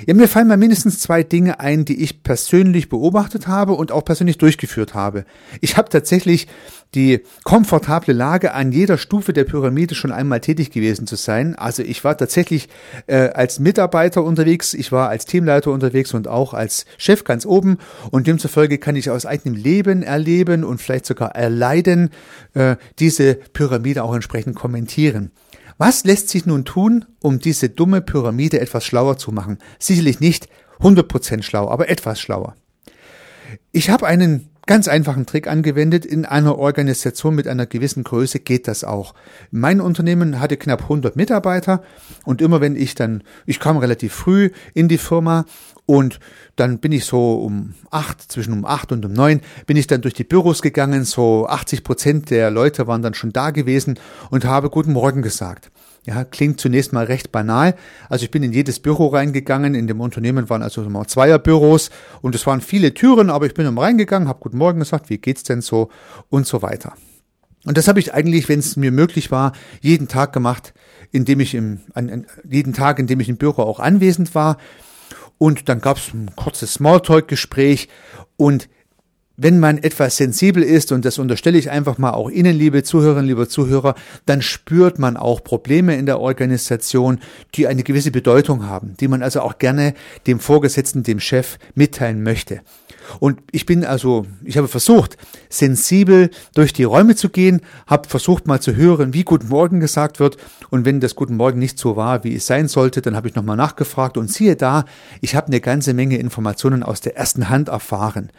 Ja, 0.07 0.13
mir 0.15 0.27
fallen 0.27 0.47
mal 0.47 0.57
mindestens 0.57 0.99
zwei 0.99 1.23
Dinge 1.23 1.59
ein, 1.59 1.85
die 1.85 2.01
ich 2.01 2.23
persönlich 2.23 2.89
beobachtet 2.89 3.47
habe 3.47 3.73
und 3.73 3.91
auch 3.91 4.03
persönlich 4.03 4.37
durchgeführt 4.37 4.95
habe. 4.95 5.25
Ich 5.61 5.77
habe 5.77 5.89
tatsächlich 5.89 6.47
die 6.95 7.21
komfortable 7.43 8.13
Lage, 8.13 8.53
an 8.53 8.71
jeder 8.71 8.97
Stufe 8.97 9.33
der 9.33 9.43
Pyramide 9.45 9.95
schon 9.95 10.11
einmal 10.11 10.41
tätig 10.41 10.71
gewesen 10.71 11.07
zu 11.07 11.15
sein. 11.15 11.55
Also 11.55 11.83
ich 11.83 12.03
war 12.03 12.17
tatsächlich 12.17 12.69
äh, 13.07 13.29
als 13.29 13.59
Mitarbeiter 13.59 14.23
unterwegs, 14.23 14.73
ich 14.73 14.91
war 14.91 15.09
als 15.09 15.25
Teamleiter 15.25 15.71
unterwegs 15.71 16.13
und 16.13 16.27
auch 16.27 16.53
als 16.53 16.85
Chef 16.97 17.23
ganz 17.23 17.45
oben. 17.45 17.77
Und 18.11 18.27
demzufolge 18.27 18.77
kann 18.77 18.95
ich 18.95 19.09
aus 19.09 19.25
eigenem 19.25 19.55
Leben 19.55 20.03
erleben 20.03 20.63
und 20.63 20.81
vielleicht 20.81 21.05
sogar 21.05 21.35
erleiden, 21.35 22.09
äh, 22.53 22.75
diese 22.99 23.35
Pyramide 23.35 24.03
auch 24.03 24.13
entsprechend 24.13 24.55
kommentieren. 24.55 25.31
Was 25.77 26.03
lässt 26.03 26.29
sich 26.29 26.45
nun 26.45 26.65
tun, 26.65 27.05
um 27.19 27.39
diese 27.39 27.69
dumme 27.69 28.01
Pyramide 28.01 28.59
etwas 28.59 28.85
schlauer 28.85 29.17
zu 29.17 29.31
machen? 29.31 29.57
Sicherlich 29.79 30.19
nicht 30.19 30.47
100% 30.79 31.43
schlau, 31.43 31.69
aber 31.69 31.89
etwas 31.89 32.19
schlauer. 32.19 32.55
Ich 33.71 33.89
habe 33.89 34.07
einen 34.07 34.49
ganz 34.65 34.87
einfachen 34.87 35.25
Trick 35.25 35.47
angewendet. 35.47 36.05
In 36.05 36.25
einer 36.25 36.57
Organisation 36.57 37.35
mit 37.35 37.47
einer 37.47 37.65
gewissen 37.65 38.03
Größe 38.03 38.39
geht 38.39 38.67
das 38.67 38.83
auch. 38.83 39.13
Mein 39.51 39.81
Unternehmen 39.81 40.39
hatte 40.39 40.57
knapp 40.57 40.83
100 40.83 41.15
Mitarbeiter 41.15 41.83
und 42.25 42.41
immer 42.41 42.61
wenn 42.61 42.75
ich 42.75 42.95
dann, 42.95 43.23
ich 43.45 43.59
kam 43.59 43.77
relativ 43.77 44.13
früh 44.13 44.51
in 44.73 44.87
die 44.87 44.97
Firma 44.97 45.45
und 45.85 46.19
dann 46.55 46.79
bin 46.79 46.91
ich 46.91 47.05
so 47.05 47.35
um 47.35 47.73
acht, 47.91 48.21
zwischen 48.31 48.53
um 48.53 48.65
acht 48.65 48.91
und 48.91 49.05
um 49.05 49.11
neun, 49.11 49.41
bin 49.65 49.75
ich 49.75 49.87
dann 49.87 50.01
durch 50.01 50.13
die 50.13 50.23
Büros 50.23 50.61
gegangen. 50.61 51.03
So 51.03 51.47
80 51.47 51.83
Prozent 51.83 52.29
der 52.29 52.51
Leute 52.51 52.87
waren 52.87 53.01
dann 53.01 53.13
schon 53.13 53.33
da 53.33 53.51
gewesen 53.51 53.99
und 54.29 54.45
habe 54.45 54.69
Guten 54.69 54.93
Morgen 54.93 55.21
gesagt. 55.21 55.71
Ja, 56.05 56.25
klingt 56.25 56.59
zunächst 56.59 56.91
mal 56.91 57.05
recht 57.05 57.31
banal. 57.31 57.75
Also 58.09 58.25
ich 58.25 58.31
bin 58.31 58.43
in 58.43 58.51
jedes 58.51 58.81
Büro 58.81 59.07
reingegangen. 59.07 59.73
In 59.73 59.87
dem 59.87 60.01
Unternehmen 60.01 60.49
waren 60.49 60.61
also 60.61 60.83
immer 60.83 61.07
Zweierbüros 61.07 61.91
und 62.21 62.35
es 62.35 62.45
waren 62.45 62.59
viele 62.59 62.93
Türen, 62.93 63.29
aber 63.29 63.45
ich 63.45 63.53
bin 63.53 63.65
immer 63.65 63.83
reingegangen, 63.83 64.27
habe 64.27 64.39
Guten 64.41 64.57
Morgen 64.57 64.79
gesagt, 64.79 65.09
wie 65.09 65.17
geht's 65.17 65.43
denn 65.43 65.61
so 65.61 65.89
und 66.29 66.45
so 66.45 66.61
weiter. 66.61 66.93
Und 67.65 67.77
das 67.77 67.87
habe 67.87 68.01
ich 68.01 68.13
eigentlich, 68.13 68.49
wenn 68.49 68.59
es 68.59 68.75
mir 68.75 68.91
möglich 68.91 69.31
war, 69.31 69.53
jeden 69.79 70.09
Tag 70.09 70.33
gemacht, 70.33 70.73
indem 71.11 71.39
ich 71.39 71.55
im, 71.55 71.79
an, 71.93 72.09
an, 72.09 72.27
jeden 72.43 72.73
Tag, 72.73 72.99
in 72.99 73.07
dem 73.07 73.21
ich 73.21 73.29
im 73.29 73.37
Büro 73.37 73.61
auch 73.61 73.79
anwesend 73.79 74.35
war. 74.35 74.57
Und 75.37 75.69
dann 75.69 75.79
gab 75.79 75.97
es 75.97 76.13
ein 76.13 76.35
kurzes 76.35 76.73
Smalltalk-Gespräch 76.73 77.87
und 78.35 78.67
wenn 79.35 79.59
man 79.59 79.79
etwas 79.79 80.17
sensibel 80.17 80.61
ist, 80.61 80.91
und 80.91 81.05
das 81.05 81.17
unterstelle 81.17 81.57
ich 81.57 81.71
einfach 81.71 81.97
mal 81.97 82.11
auch 82.11 82.29
Ihnen, 82.29 82.55
liebe 82.55 82.83
Zuhörerinnen, 82.83 83.27
liebe 83.27 83.47
Zuhörer, 83.47 83.95
dann 84.25 84.41
spürt 84.41 84.99
man 84.99 85.17
auch 85.17 85.43
Probleme 85.43 85.95
in 85.95 86.05
der 86.05 86.19
Organisation, 86.19 87.19
die 87.55 87.67
eine 87.67 87.83
gewisse 87.83 88.11
Bedeutung 88.11 88.67
haben, 88.67 88.93
die 88.99 89.07
man 89.07 89.23
also 89.23 89.41
auch 89.41 89.57
gerne 89.57 89.95
dem 90.27 90.39
Vorgesetzten, 90.39 91.01
dem 91.01 91.19
Chef 91.19 91.57
mitteilen 91.73 92.21
möchte. 92.21 92.61
Und 93.19 93.39
ich 93.51 93.65
bin 93.65 93.83
also, 93.83 94.25
ich 94.43 94.57
habe 94.57 94.67
versucht, 94.67 95.17
sensibel 95.49 96.29
durch 96.53 96.71
die 96.71 96.83
Räume 96.83 97.15
zu 97.15 97.29
gehen, 97.29 97.61
habe 97.87 98.07
versucht 98.07 98.47
mal 98.47 98.61
zu 98.61 98.75
hören, 98.75 99.13
wie 99.13 99.23
Guten 99.23 99.49
Morgen 99.49 99.79
gesagt 99.79 100.19
wird. 100.19 100.37
Und 100.69 100.85
wenn 100.85 100.99
das 100.99 101.15
Guten 101.15 101.35
Morgen 101.35 101.59
nicht 101.59 101.79
so 101.79 101.95
war, 101.95 102.23
wie 102.23 102.35
es 102.35 102.45
sein 102.45 102.67
sollte, 102.67 103.01
dann 103.01 103.15
habe 103.15 103.27
ich 103.27 103.35
nochmal 103.35 103.57
nachgefragt 103.57 104.17
und 104.17 104.31
siehe 104.31 104.55
da, 104.55 104.85
ich 105.21 105.35
habe 105.35 105.47
eine 105.47 105.59
ganze 105.59 105.93
Menge 105.93 106.17
Informationen 106.17 106.83
aus 106.83 107.01
der 107.01 107.17
ersten 107.17 107.49
Hand 107.49 107.69
erfahren. 107.69 108.29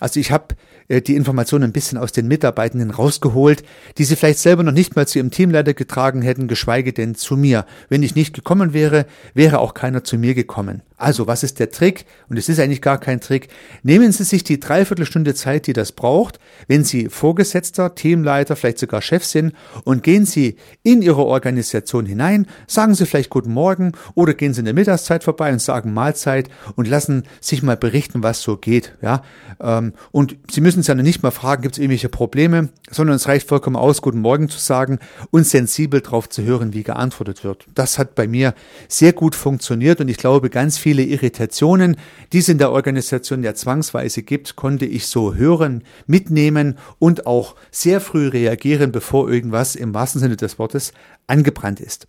Also 0.00 0.18
ich 0.18 0.32
habe 0.32 0.56
äh, 0.88 1.00
die 1.00 1.14
Informationen 1.14 1.64
ein 1.64 1.72
bisschen 1.72 1.98
aus 1.98 2.12
den 2.12 2.26
Mitarbeitenden 2.26 2.90
rausgeholt, 2.90 3.62
die 3.98 4.04
sie 4.04 4.16
vielleicht 4.16 4.40
selber 4.40 4.62
noch 4.62 4.72
nicht 4.72 4.96
mal 4.96 5.06
zu 5.06 5.18
ihrem 5.18 5.30
Teamleiter 5.30 5.74
getragen 5.74 6.22
hätten, 6.22 6.48
geschweige 6.48 6.92
denn 6.92 7.14
zu 7.14 7.36
mir. 7.36 7.66
Wenn 7.88 8.02
ich 8.02 8.14
nicht 8.14 8.34
gekommen 8.34 8.72
wäre, 8.72 9.06
wäre 9.34 9.60
auch 9.60 9.74
keiner 9.74 10.02
zu 10.02 10.18
mir 10.18 10.34
gekommen. 10.34 10.82
Also, 10.96 11.26
was 11.26 11.42
ist 11.42 11.58
der 11.60 11.70
Trick? 11.70 12.04
Und 12.28 12.36
es 12.36 12.50
ist 12.50 12.60
eigentlich 12.60 12.82
gar 12.82 12.98
kein 12.98 13.20
Trick. 13.20 13.48
Nehmen 13.82 14.12
Sie 14.12 14.24
sich 14.24 14.44
die 14.44 14.60
Dreiviertelstunde 14.60 15.34
Zeit, 15.34 15.66
die 15.66 15.72
das 15.72 15.92
braucht, 15.92 16.38
wenn 16.68 16.84
Sie 16.84 17.08
Vorgesetzter, 17.08 17.94
Teamleiter, 17.94 18.54
vielleicht 18.54 18.78
sogar 18.78 19.00
Chef 19.00 19.24
sind 19.24 19.54
und 19.84 20.02
gehen 20.02 20.26
Sie 20.26 20.56
in 20.82 21.00
Ihre 21.00 21.24
Organisation 21.24 22.04
hinein, 22.04 22.46
sagen 22.66 22.94
Sie 22.94 23.06
vielleicht 23.06 23.30
Guten 23.30 23.52
Morgen 23.52 23.92
oder 24.14 24.34
gehen 24.34 24.52
Sie 24.52 24.60
in 24.60 24.66
der 24.66 24.74
Mittagszeit 24.74 25.24
vorbei 25.24 25.50
und 25.52 25.62
sagen 25.62 25.94
Mahlzeit 25.94 26.50
und 26.76 26.86
lassen 26.86 27.22
sich 27.40 27.62
mal 27.62 27.78
berichten, 27.78 28.22
was 28.22 28.42
so 28.42 28.58
geht. 28.58 28.94
Ja, 29.00 29.22
ähm, 29.60 29.89
und 30.12 30.36
Sie 30.50 30.60
müssen 30.60 30.82
Sie 30.82 30.90
ja 30.90 30.94
nicht 30.94 31.22
mal 31.22 31.30
fragen, 31.30 31.62
gibt 31.62 31.74
es 31.74 31.78
irgendwelche 31.78 32.08
Probleme, 32.08 32.68
sondern 32.90 33.16
es 33.16 33.28
reicht 33.28 33.48
vollkommen 33.48 33.76
aus, 33.76 34.02
Guten 34.02 34.20
Morgen 34.20 34.48
zu 34.48 34.58
sagen 34.58 34.98
und 35.30 35.46
sensibel 35.46 36.00
darauf 36.00 36.28
zu 36.28 36.42
hören, 36.42 36.72
wie 36.72 36.82
geantwortet 36.82 37.44
wird. 37.44 37.66
Das 37.74 37.98
hat 37.98 38.14
bei 38.14 38.26
mir 38.26 38.54
sehr 38.88 39.12
gut 39.12 39.34
funktioniert 39.34 40.00
und 40.00 40.08
ich 40.08 40.16
glaube, 40.16 40.50
ganz 40.50 40.78
viele 40.78 41.02
Irritationen, 41.02 41.96
die 42.32 42.38
es 42.38 42.48
in 42.48 42.58
der 42.58 42.72
Organisation 42.72 43.42
ja 43.42 43.54
zwangsweise 43.54 44.22
gibt, 44.22 44.56
konnte 44.56 44.86
ich 44.86 45.06
so 45.06 45.34
hören, 45.34 45.84
mitnehmen 46.06 46.78
und 46.98 47.26
auch 47.26 47.56
sehr 47.70 48.00
früh 48.00 48.28
reagieren, 48.28 48.92
bevor 48.92 49.30
irgendwas 49.30 49.76
im 49.76 49.94
wahrsten 49.94 50.20
Sinne 50.20 50.36
des 50.36 50.58
Wortes 50.58 50.92
angebrannt 51.26 51.80
ist. 51.80 52.06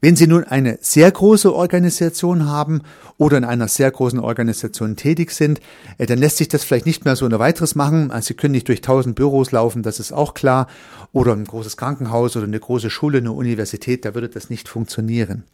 Wenn 0.00 0.16
Sie 0.16 0.26
nun 0.26 0.44
eine 0.44 0.78
sehr 0.80 1.10
große 1.10 1.54
Organisation 1.54 2.46
haben 2.46 2.82
oder 3.16 3.38
in 3.38 3.44
einer 3.44 3.68
sehr 3.68 3.90
großen 3.90 4.18
Organisation 4.18 4.96
tätig 4.96 5.30
sind, 5.30 5.60
äh, 5.98 6.06
dann 6.06 6.18
lässt 6.18 6.36
sich 6.36 6.48
das 6.48 6.64
vielleicht 6.64 6.86
nicht 6.86 7.04
mehr 7.04 7.16
so 7.16 7.24
ohne 7.24 7.38
weiteres 7.38 7.74
machen. 7.74 8.10
Also 8.10 8.28
Sie 8.28 8.34
können 8.34 8.52
nicht 8.52 8.68
durch 8.68 8.82
tausend 8.82 9.16
Büros 9.16 9.52
laufen, 9.52 9.82
das 9.82 10.00
ist 10.00 10.12
auch 10.12 10.34
klar. 10.34 10.68
Oder 11.12 11.32
ein 11.32 11.44
großes 11.44 11.76
Krankenhaus 11.76 12.36
oder 12.36 12.46
eine 12.46 12.60
große 12.60 12.90
Schule, 12.90 13.18
eine 13.18 13.32
Universität, 13.32 14.04
da 14.04 14.14
würde 14.14 14.28
das 14.28 14.50
nicht 14.50 14.68
funktionieren. 14.68 15.44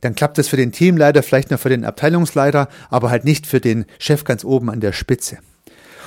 Dann 0.00 0.14
klappt 0.14 0.38
das 0.38 0.48
für 0.48 0.56
den 0.56 0.72
Teamleiter, 0.72 1.22
vielleicht 1.22 1.50
noch 1.50 1.60
für 1.60 1.68
den 1.68 1.84
Abteilungsleiter, 1.84 2.68
aber 2.90 3.10
halt 3.10 3.24
nicht 3.24 3.46
für 3.46 3.60
den 3.60 3.84
Chef 3.98 4.24
ganz 4.24 4.44
oben 4.44 4.70
an 4.70 4.80
der 4.80 4.92
Spitze. 4.92 5.38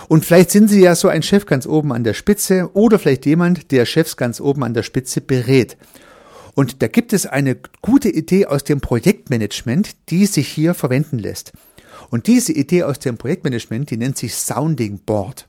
Und 0.08 0.26
vielleicht 0.26 0.52
sind 0.52 0.70
Sie 0.70 0.82
ja 0.82 0.96
so 0.96 1.08
ein 1.08 1.24
Chef 1.24 1.46
ganz 1.46 1.66
oben 1.66 1.92
an 1.92 2.04
der 2.04 2.14
Spitze 2.14 2.70
oder 2.74 3.00
vielleicht 3.00 3.26
jemand, 3.26 3.72
der 3.72 3.86
Chefs 3.86 4.18
ganz 4.18 4.40
oben 4.40 4.64
an 4.64 4.74
der 4.74 4.84
Spitze 4.84 5.22
berät. 5.22 5.78
Und 6.56 6.82
da 6.82 6.88
gibt 6.88 7.14
es 7.14 7.26
eine 7.26 7.58
gute 7.82 8.10
Idee 8.10 8.46
aus 8.46 8.64
dem 8.64 8.82
Projektmanagement, 8.82 10.10
die 10.10 10.26
sich 10.26 10.48
hier 10.48 10.74
verwenden 10.74 11.20
lässt. 11.20 11.52
Und 12.10 12.28
diese 12.28 12.54
Idee 12.54 12.84
aus 12.84 13.00
dem 13.00 13.18
Projektmanagement, 13.18 13.92
die 13.92 13.98
nennt 13.98 14.18
sich 14.18 14.34
Sounding 14.34 15.00
Board. 15.00 15.48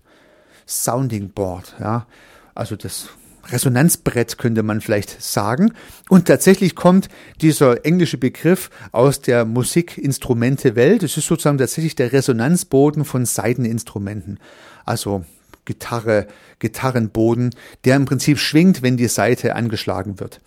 Sounding 0.66 1.30
Board, 1.30 1.76
ja. 1.80 2.06
Also 2.54 2.74
das 2.74 3.10
Resonanzbrett 3.48 4.38
könnte 4.38 4.64
man 4.64 4.80
vielleicht 4.80 5.22
sagen. 5.22 5.72
Und 6.08 6.26
tatsächlich 6.26 6.74
kommt 6.74 7.08
dieser 7.40 7.84
englische 7.84 8.18
Begriff 8.18 8.70
aus 8.90 9.20
der 9.20 9.44
Musikinstrumente-Welt. 9.44 11.04
Es 11.04 11.16
ist 11.16 11.26
sozusagen 11.26 11.58
tatsächlich 11.58 11.94
der 11.94 12.12
Resonanzboden 12.12 13.04
von 13.04 13.24
Saiteninstrumenten. 13.24 14.40
Also 14.84 15.24
Gitarre, 15.64 16.26
Gitarrenboden, 16.58 17.50
der 17.84 17.96
im 17.96 18.06
Prinzip 18.06 18.38
schwingt, 18.38 18.82
wenn 18.82 18.96
die 18.96 19.08
Saite 19.08 19.54
angeschlagen 19.54 20.18
wird. 20.18 20.40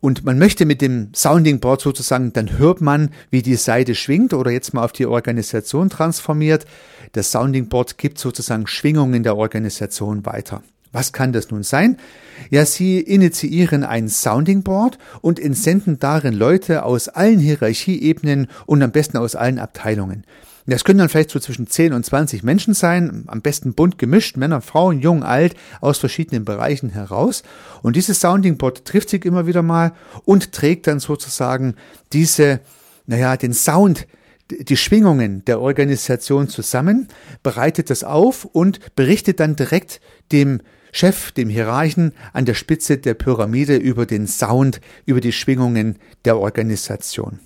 Und 0.00 0.24
man 0.24 0.38
möchte 0.38 0.64
mit 0.64 0.80
dem 0.80 1.12
Sounding 1.14 1.58
Board 1.58 1.80
sozusagen, 1.80 2.32
dann 2.32 2.58
hört 2.58 2.80
man, 2.80 3.10
wie 3.30 3.42
die 3.42 3.56
Seite 3.56 3.94
schwingt 3.94 4.32
oder 4.32 4.50
jetzt 4.50 4.72
mal 4.72 4.84
auf 4.84 4.92
die 4.92 5.06
Organisation 5.06 5.90
transformiert. 5.90 6.66
Das 7.12 7.32
Sounding 7.32 7.68
Board 7.68 7.98
gibt 7.98 8.18
sozusagen 8.18 8.66
Schwingungen 8.66 9.24
der 9.24 9.36
Organisation 9.36 10.24
weiter. 10.24 10.62
Was 10.92 11.12
kann 11.12 11.32
das 11.32 11.50
nun 11.50 11.64
sein? 11.64 11.98
Ja, 12.50 12.64
Sie 12.64 13.00
initiieren 13.00 13.84
ein 13.84 14.08
Sounding 14.08 14.62
Board 14.62 14.98
und 15.20 15.38
entsenden 15.38 15.98
darin 15.98 16.32
Leute 16.32 16.84
aus 16.84 17.08
allen 17.08 17.40
Hierarchieebenen 17.40 18.46
und 18.66 18.82
am 18.82 18.92
besten 18.92 19.18
aus 19.18 19.34
allen 19.34 19.58
Abteilungen. 19.58 20.24
Das 20.70 20.84
können 20.84 20.98
dann 20.98 21.08
vielleicht 21.08 21.30
so 21.30 21.40
zwischen 21.40 21.66
10 21.66 21.94
und 21.94 22.04
20 22.04 22.42
Menschen 22.42 22.74
sein, 22.74 23.24
am 23.26 23.40
besten 23.40 23.72
bunt 23.72 23.96
gemischt, 23.96 24.36
Männer, 24.36 24.60
Frauen, 24.60 25.00
jung, 25.00 25.22
alt, 25.22 25.54
aus 25.80 25.96
verschiedenen 25.98 26.44
Bereichen 26.44 26.90
heraus. 26.90 27.42
Und 27.82 27.96
dieses 27.96 28.20
Sounding 28.20 28.58
Board 28.58 28.84
trifft 28.84 29.08
sich 29.08 29.24
immer 29.24 29.46
wieder 29.46 29.62
mal 29.62 29.92
und 30.26 30.52
trägt 30.52 30.86
dann 30.86 31.00
sozusagen 31.00 31.74
diese, 32.12 32.60
naja, 33.06 33.38
den 33.38 33.54
Sound, 33.54 34.06
die 34.50 34.76
Schwingungen 34.76 35.42
der 35.46 35.60
Organisation 35.60 36.48
zusammen, 36.48 37.08
bereitet 37.42 37.88
das 37.88 38.04
auf 38.04 38.44
und 38.44 38.94
berichtet 38.94 39.40
dann 39.40 39.56
direkt 39.56 40.02
dem 40.32 40.60
Chef, 40.92 41.32
dem 41.32 41.48
Hierarchen 41.48 42.12
an 42.34 42.44
der 42.44 42.54
Spitze 42.54 42.98
der 42.98 43.14
Pyramide 43.14 43.76
über 43.76 44.04
den 44.04 44.26
Sound, 44.26 44.80
über 45.06 45.20
die 45.20 45.32
Schwingungen 45.32 45.98
der 46.24 46.38
Organisation. 46.38 47.40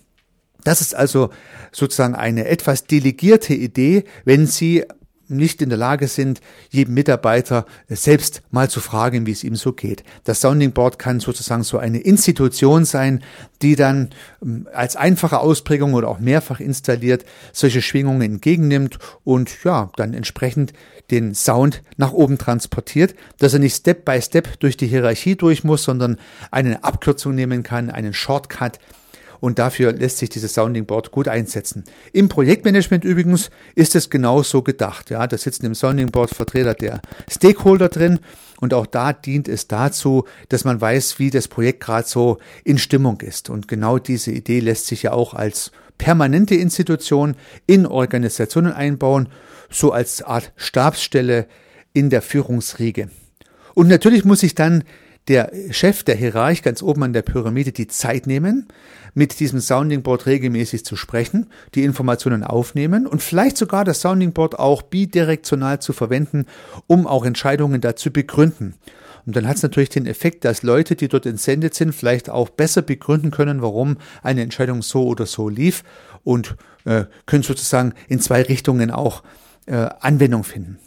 Das 0.65 0.81
ist 0.81 0.95
also 0.95 1.31
sozusagen 1.73 2.15
eine 2.15 2.47
etwas 2.47 2.87
delegierte 2.87 3.55
Idee, 3.55 4.05
wenn 4.25 4.47
Sie 4.47 4.85
nicht 5.33 5.63
in 5.63 5.69
der 5.69 5.79
Lage 5.79 6.09
sind, 6.09 6.41
jedem 6.71 6.95
Mitarbeiter 6.95 7.67
selbst 7.89 8.43
mal 8.51 8.71
zu 8.71 8.81
fragen, 8.81 9.27
wie 9.27 9.33
es 9.33 9.45
ihm 9.45 9.57
so 9.57 9.73
geht. 9.73 10.05
Das 10.25 10.41
Sounding 10.41 10.73
Board 10.73 10.99
kann 10.99 11.21
sozusagen 11.21 11.63
so 11.63 11.79
eine 11.79 11.99
Institution 11.99 12.85
sein, 12.85 13.25
die 13.63 13.75
dann 13.75 14.11
ähm, 14.43 14.69
als 14.73 14.97
einfache 14.97 15.41
Ausprägung 15.41 15.95
oder 15.95 16.09
auch 16.09 16.19
mehrfach 16.19 16.61
installiert 16.61 17.25
solche 17.53 17.83
Schwingungen 17.83 18.23
entgegennimmt 18.23 18.99
und 19.25 19.65
ja, 19.65 19.91
dann 19.97 20.15
entsprechend 20.15 20.73
den 21.11 21.35
Sound 21.35 21.83
nach 21.97 22.13
oben 22.13 22.39
transportiert, 22.39 23.15
dass 23.39 23.55
er 23.55 23.59
nicht 23.59 23.77
Step 23.77 24.05
by 24.05 24.21
Step 24.21 24.61
durch 24.61 24.77
die 24.77 24.87
Hierarchie 24.87 25.37
durch 25.37 25.65
muss, 25.65 25.85
sondern 25.85 26.19
eine 26.51 26.85
Abkürzung 26.85 27.35
nehmen 27.35 27.63
kann, 27.63 27.91
einen 27.91 28.15
Shortcut, 28.15 28.79
und 29.43 29.59
dafür 29.59 29.93
lässt 29.93 30.19
sich 30.19 30.29
dieses 30.29 30.55
Sounding 30.55 30.87
Board 30.87 31.11
gut 31.11 31.27
einsetzen. 31.27 31.83
Im 32.13 32.29
Projektmanagement 32.29 33.05
übrigens 33.05 33.51
ist 33.75 33.97
es 33.97 34.09
genauso 34.09 34.63
gedacht. 34.63 35.11
Ja, 35.11 35.27
da 35.27 35.37
sitzen 35.37 35.67
im 35.67 35.75
Sounding 35.75 36.13
Board 36.13 36.31
Vertreter 36.31 36.75
der 36.75 37.03
Stakeholder 37.29 37.89
drin 37.89 38.21
und 38.61 38.73
auch 38.73 38.87
da 38.87 39.13
dient 39.13 39.49
es 39.49 39.67
dazu, 39.67 40.27
dass 40.49 40.65
man 40.65 40.81
weiß, 40.81 41.19
wie 41.19 41.31
das 41.31 41.49
Projekt 41.49 41.81
gerade 41.81 42.07
so 42.07 42.39
in 42.63 42.79
Stimmung 42.79 43.21
ist. 43.21 43.51
Und 43.51 43.67
genau 43.67 43.99
diese 43.99 44.31
Idee 44.31 44.61
lässt 44.61 44.87
sich 44.87 45.03
ja 45.03 45.13
auch 45.13 45.35
als 45.35 45.73
permanente 45.99 46.55
Institution 46.55 47.35
in 47.67 47.85
Organisationen 47.85 48.73
einbauen, 48.73 49.29
so 49.69 49.91
als 49.91 50.23
Art 50.23 50.53
Stabsstelle 50.55 51.49
in 51.93 52.11
der 52.11 52.23
Führungsriege. 52.23 53.11
Und 53.75 53.89
natürlich 53.89 54.25
muss 54.25 54.39
sich 54.39 54.55
dann 54.55 54.85
der 55.29 55.53
Chef, 55.71 56.03
der 56.03 56.17
Hierarch 56.17 56.63
ganz 56.63 56.83
oben 56.83 57.05
an 57.05 57.13
der 57.13 57.23
Pyramide 57.23 57.73
die 57.73 57.87
Zeit 57.87 58.27
nehmen, 58.27 58.67
mit 59.15 59.41
diesem 59.41 59.61
Sounding 59.61 60.03
Board 60.03 60.27
regelmäßig 60.27 60.85
zu 60.85 60.97
sprechen, 60.97 61.47
die 61.75 61.85
Informationen 61.85 62.45
aufnehmen 62.45 63.07
und 63.07 63.23
vielleicht 63.23 63.57
sogar 63.57 63.85
das 63.85 64.01
Sounding 64.01 64.33
Board 64.33 64.59
auch 64.59 64.83
bidirektional 64.83 65.81
zu 65.81 65.93
verwenden, 65.93 66.47
um 66.87 67.07
auch 67.07 67.25
Entscheidungen 67.25 67.81
dazu 67.81 68.11
begründen. 68.11 68.75
Und 69.25 69.37
dann 69.37 69.47
hat 69.47 69.57
es 69.57 69.63
natürlich 69.63 69.91
den 69.91 70.07
Effekt, 70.07 70.45
dass 70.45 70.63
Leute, 70.63 70.97
die 70.97 71.09
dort 71.09 71.27
entsendet 71.27 71.75
sind, 71.75 71.95
vielleicht 71.95 72.29
auch 72.29 72.49
besser 72.49 72.83
begründen 72.83 73.31
können, 73.31 73.63
warum 73.63 73.99
eine 74.23 74.43
Entscheidung 74.43 74.83
so 74.83 75.07
oder 75.07 75.27
so 75.27 75.49
lief 75.49 75.85
und 76.25 76.57
äh, 76.85 77.05
können 77.27 77.43
sozusagen 77.43 77.95
in 78.09 78.21
zwei 78.21 78.43
Richtungen 78.43 78.91
auch 78.91 79.23
äh, 79.67 79.89
Anwendung 80.01 80.43
finden. 80.43 80.79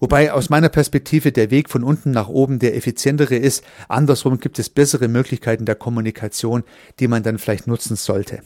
Wobei 0.00 0.32
aus 0.32 0.48
meiner 0.48 0.68
Perspektive 0.68 1.32
der 1.32 1.50
Weg 1.50 1.68
von 1.68 1.82
unten 1.82 2.12
nach 2.12 2.28
oben 2.28 2.58
der 2.58 2.76
effizientere 2.76 3.34
ist. 3.34 3.64
Andersrum 3.88 4.38
gibt 4.38 4.58
es 4.58 4.68
bessere 4.68 5.08
Möglichkeiten 5.08 5.64
der 5.64 5.74
Kommunikation, 5.74 6.62
die 7.00 7.08
man 7.08 7.22
dann 7.22 7.38
vielleicht 7.38 7.66
nutzen 7.66 7.96
sollte. 7.96 8.42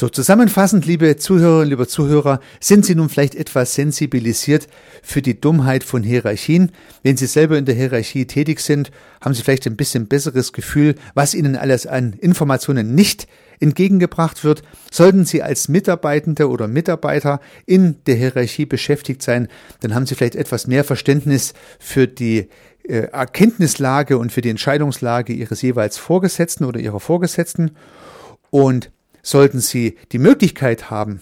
So 0.00 0.08
zusammenfassend, 0.08 0.86
liebe 0.86 1.14
Zuhörerinnen, 1.18 1.68
liebe 1.68 1.86
Zuhörer, 1.86 2.40
sind 2.58 2.86
Sie 2.86 2.94
nun 2.94 3.10
vielleicht 3.10 3.34
etwas 3.34 3.74
sensibilisiert 3.74 4.66
für 5.02 5.20
die 5.20 5.38
Dummheit 5.38 5.84
von 5.84 6.02
Hierarchien? 6.02 6.72
Wenn 7.02 7.18
Sie 7.18 7.26
selber 7.26 7.58
in 7.58 7.66
der 7.66 7.74
Hierarchie 7.74 8.24
tätig 8.24 8.60
sind, 8.60 8.90
haben 9.20 9.34
Sie 9.34 9.42
vielleicht 9.42 9.66
ein 9.66 9.76
bisschen 9.76 10.08
besseres 10.08 10.54
Gefühl, 10.54 10.94
was 11.12 11.34
Ihnen 11.34 11.54
alles 11.54 11.86
an 11.86 12.14
Informationen 12.14 12.94
nicht 12.94 13.28
entgegengebracht 13.60 14.42
wird. 14.42 14.62
Sollten 14.90 15.26
Sie 15.26 15.42
als 15.42 15.68
Mitarbeitende 15.68 16.48
oder 16.48 16.66
Mitarbeiter 16.66 17.38
in 17.66 17.96
der 18.06 18.14
Hierarchie 18.14 18.64
beschäftigt 18.64 19.20
sein, 19.20 19.48
dann 19.80 19.94
haben 19.94 20.06
Sie 20.06 20.14
vielleicht 20.14 20.34
etwas 20.34 20.66
mehr 20.66 20.84
Verständnis 20.84 21.52
für 21.78 22.08
die 22.08 22.48
äh, 22.84 23.00
Erkenntnislage 23.12 24.16
und 24.16 24.32
für 24.32 24.40
die 24.40 24.48
Entscheidungslage 24.48 25.34
Ihres 25.34 25.60
jeweils 25.60 25.98
Vorgesetzten 25.98 26.64
oder 26.64 26.80
Ihrer 26.80 27.00
Vorgesetzten. 27.00 27.72
Und 28.48 28.90
sollten 29.22 29.60
Sie 29.60 29.96
die 30.12 30.18
Möglichkeit 30.18 30.90
haben, 30.90 31.20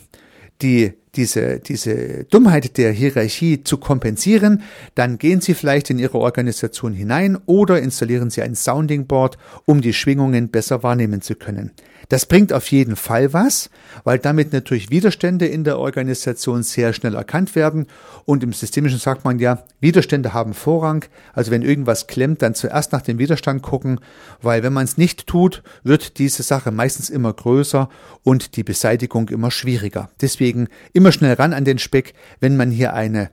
die, 0.63 0.95
diese, 1.15 1.59
diese 1.59 2.25
Dummheit 2.25 2.77
der 2.77 2.93
Hierarchie 2.93 3.65
zu 3.65 3.79
kompensieren, 3.79 4.63
dann 4.95 5.19
gehen 5.19 5.41
Sie 5.41 5.55
vielleicht 5.55 5.91
in 5.91 5.99
Ihre 5.99 6.19
Organisation 6.19 6.93
hinein 6.93 7.39
oder 7.47 7.81
installieren 7.81 8.31
Sie 8.31 8.43
ein 8.43 8.55
Sounding 8.55 9.07
Board, 9.07 9.39
um 9.65 9.81
die 9.81 9.93
Schwingungen 9.93 10.49
besser 10.49 10.83
wahrnehmen 10.83 11.23
zu 11.23 11.35
können. 11.35 11.73
Das 12.09 12.25
bringt 12.25 12.55
auf 12.55 12.71
jeden 12.71 12.97
Fall 12.97 13.35
was, 13.35 13.69
weil 14.03 14.19
damit 14.19 14.53
natürlich 14.53 14.91
Widerstände 14.91 15.47
in 15.47 15.65
der 15.65 15.79
Organisation 15.79 16.63
sehr 16.63 16.95
schnell 16.95 17.15
erkannt 17.15 17.55
werden. 17.55 17.87
Und 18.25 18.43
im 18.43 18.55
Systemischen 18.55 18.99
sagt 18.99 19.25
man 19.25 19.39
ja, 19.39 19.65
Widerstände 19.81 20.33
haben 20.33 20.55
Vorrang. 20.55 21.05
Also 21.35 21.51
wenn 21.51 21.61
irgendwas 21.61 22.07
klemmt, 22.07 22.41
dann 22.41 22.55
zuerst 22.55 22.93
nach 22.93 23.03
dem 23.03 23.19
Widerstand 23.19 23.63
gucken, 23.63 24.01
weil 24.41 24.63
wenn 24.63 24.73
man 24.73 24.85
es 24.85 24.97
nicht 24.97 25.27
tut, 25.27 25.63
wird 25.83 26.19
diese 26.19 26.43
Sache 26.43 26.71
meistens 26.71 27.11
immer 27.11 27.33
größer 27.33 27.91
und 28.23 28.57
die 28.57 28.65
Beseitigung 28.65 29.29
immer 29.29 29.51
schwieriger. 29.51 30.09
Deswegen 30.23 30.69
immer 30.99 31.13
schnell 31.13 31.35
ran 31.35 31.53
an 31.55 31.65
den 31.65 31.79
Speck, 31.79 32.13
wenn 32.41 32.57
man 32.57 32.73
hier 32.73 32.93
eine 32.93 33.31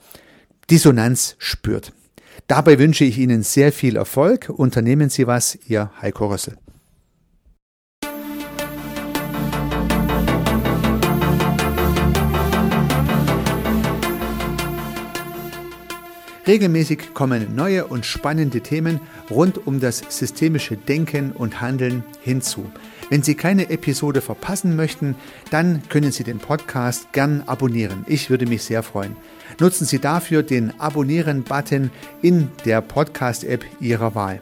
Dissonanz 0.70 1.36
spürt. 1.40 1.94
Dabei 2.46 2.78
wünsche 2.78 3.06
ich 3.06 3.18
Ihnen 3.18 3.42
sehr 3.42 3.72
viel 3.74 3.96
Erfolg. 3.96 4.50
Unternehmen 4.50 5.10
Sie 5.10 5.26
was, 5.26 5.58
Ihr 5.68 5.90
Heiko 6.00 6.28
Rössel. 6.28 6.58
Regelmäßig 16.46 17.16
kommen 17.16 17.56
neue 17.56 17.88
und 17.88 18.06
spannende 18.06 18.62
Themen 18.62 19.00
rund 19.32 19.66
um 19.66 19.80
das 19.80 20.04
systemische 20.10 20.78
Denken 20.78 21.32
und 21.32 21.62
Handeln 21.62 22.04
hinzu. 22.22 22.70
Wenn 23.10 23.22
Sie 23.22 23.36
keine 23.36 23.70
Episode 23.70 24.22
verpassen 24.22 24.76
möchten, 24.76 25.16
dann 25.52 25.84
können 25.90 26.12
Sie 26.12 26.24
den 26.24 26.40
Podcast 26.40 27.12
gern 27.14 27.44
abonnieren. 27.46 28.04
Ich 28.08 28.30
würde 28.30 28.48
mich 28.48 28.64
sehr 28.64 28.82
freuen. 28.82 29.16
Nutzen 29.60 29.86
Sie 29.86 30.00
dafür 30.00 30.42
den 30.42 30.80
Abonnieren-Button 30.80 31.92
in 32.22 32.50
der 32.66 32.82
Podcast-App 32.82 33.64
Ihrer 33.80 34.16
Wahl. 34.16 34.42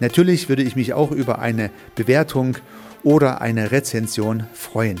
Natürlich 0.00 0.48
würde 0.48 0.62
ich 0.62 0.76
mich 0.76 0.92
auch 0.92 1.10
über 1.10 1.38
eine 1.38 1.70
Bewertung 1.94 2.56
oder 3.02 3.40
eine 3.40 3.70
Rezension 3.72 4.44
freuen. 4.52 5.00